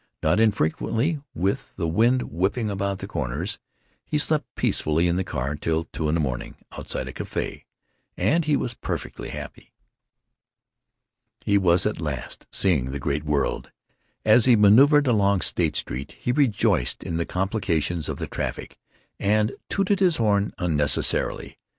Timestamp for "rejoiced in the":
16.31-17.25